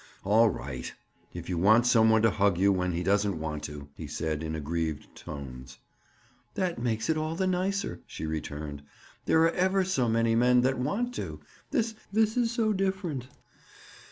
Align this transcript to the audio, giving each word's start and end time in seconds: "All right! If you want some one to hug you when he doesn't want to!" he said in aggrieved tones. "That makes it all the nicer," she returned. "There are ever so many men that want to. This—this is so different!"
"All 0.23 0.49
right! 0.49 0.91
If 1.31 1.47
you 1.47 1.59
want 1.59 1.85
some 1.85 2.09
one 2.09 2.23
to 2.23 2.31
hug 2.31 2.57
you 2.57 2.71
when 2.73 2.91
he 2.91 3.03
doesn't 3.03 3.39
want 3.39 3.61
to!" 3.65 3.87
he 3.93 4.07
said 4.07 4.41
in 4.41 4.55
aggrieved 4.55 5.15
tones. 5.15 5.77
"That 6.55 6.79
makes 6.81 7.07
it 7.07 7.17
all 7.17 7.35
the 7.35 7.45
nicer," 7.45 8.01
she 8.07 8.25
returned. 8.25 8.81
"There 9.25 9.43
are 9.43 9.51
ever 9.51 9.83
so 9.83 10.09
many 10.09 10.33
men 10.33 10.61
that 10.61 10.79
want 10.79 11.13
to. 11.17 11.41
This—this 11.69 12.35
is 12.35 12.51
so 12.51 12.73
different!" 12.73 13.27